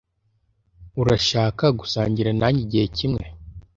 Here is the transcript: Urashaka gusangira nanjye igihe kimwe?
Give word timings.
Urashaka 1.01 1.65
gusangira 1.79 2.29
nanjye 2.39 2.61
igihe 2.67 2.85
kimwe? 2.97 3.23